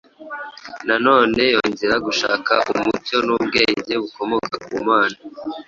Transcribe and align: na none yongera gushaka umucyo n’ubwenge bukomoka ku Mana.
na 0.87 0.95
none 1.05 1.41
yongera 1.53 1.95
gushaka 2.07 2.53
umucyo 2.73 3.17
n’ubwenge 3.27 3.93
bukomoka 4.01 4.55
ku 4.65 4.77
Mana. 4.87 5.17